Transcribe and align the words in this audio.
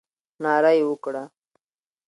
ناره 0.43 0.71
یې 0.77 0.83
وکړه. 0.87 1.23